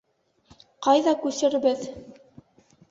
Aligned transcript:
Ҡайҙа 0.87 1.13
күсербеҙ? 1.21 1.89